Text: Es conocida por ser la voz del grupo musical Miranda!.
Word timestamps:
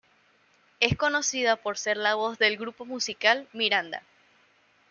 Es 0.79 0.97
conocida 0.97 1.57
por 1.57 1.77
ser 1.77 1.95
la 1.95 2.15
voz 2.15 2.39
del 2.39 2.57
grupo 2.57 2.85
musical 2.85 3.47
Miranda!. 3.53 4.01